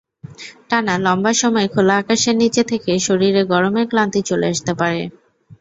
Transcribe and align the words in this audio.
টানা 0.69 0.95
লম্বা 1.05 1.31
সময় 1.41 1.67
খোলা 1.73 1.95
আকাশের 2.01 2.35
নিচে 2.41 2.61
থেকে 2.71 2.91
শরীরে 3.07 3.41
গরমের 3.51 3.85
ক্লান্তি 3.91 4.21
চলে 4.29 4.45
আসতে 4.53 4.71
পারে। 4.79 5.01